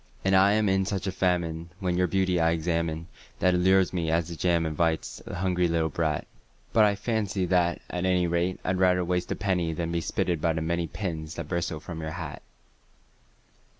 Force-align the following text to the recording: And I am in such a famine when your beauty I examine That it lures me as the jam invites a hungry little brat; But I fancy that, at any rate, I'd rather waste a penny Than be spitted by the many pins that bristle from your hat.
And 0.25 0.35
I 0.35 0.53
am 0.53 0.67
in 0.67 0.83
such 0.83 1.05
a 1.05 1.11
famine 1.11 1.69
when 1.79 1.95
your 1.95 2.07
beauty 2.07 2.39
I 2.39 2.49
examine 2.53 3.05
That 3.37 3.53
it 3.53 3.59
lures 3.59 3.93
me 3.93 4.09
as 4.09 4.29
the 4.29 4.35
jam 4.35 4.65
invites 4.65 5.21
a 5.27 5.35
hungry 5.35 5.67
little 5.67 5.89
brat; 5.89 6.25
But 6.73 6.85
I 6.85 6.95
fancy 6.95 7.45
that, 7.45 7.81
at 7.87 8.03
any 8.03 8.25
rate, 8.25 8.59
I'd 8.65 8.79
rather 8.79 9.05
waste 9.05 9.31
a 9.31 9.35
penny 9.35 9.73
Than 9.73 9.91
be 9.91 10.01
spitted 10.01 10.41
by 10.41 10.53
the 10.53 10.61
many 10.61 10.87
pins 10.87 11.35
that 11.35 11.47
bristle 11.49 11.79
from 11.79 12.01
your 12.01 12.09
hat. 12.13 12.41